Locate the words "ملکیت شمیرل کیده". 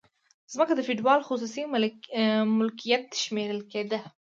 2.57-3.99